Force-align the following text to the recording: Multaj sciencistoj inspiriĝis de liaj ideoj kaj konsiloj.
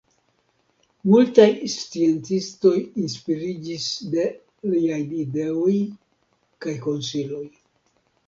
Multaj 1.09 1.49
sciencistoj 1.73 2.71
inspiriĝis 3.03 3.85
de 4.15 4.25
liaj 4.71 4.99
ideoj 5.25 5.77
kaj 6.65 6.73
konsiloj. 6.87 7.45